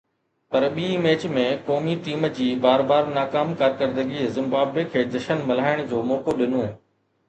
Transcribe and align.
پر 0.53 0.63
ٻئي 0.77 0.95
ميچ 1.03 1.25
۾ 1.35 1.43
قومي 1.67 1.93
ٽيم 2.07 2.27
جي 2.39 2.49
بار 2.65 2.85
بار 2.93 3.13
ناڪام 3.19 3.55
ڪارڪردگيءَ 3.63 4.35
زمبابوي 4.41 4.89
کي 4.97 5.09
جشن 5.17 5.49
ملهائڻ 5.53 5.89
جو 5.95 6.05
موقعو 6.13 6.41
ڏنو. 6.45 6.69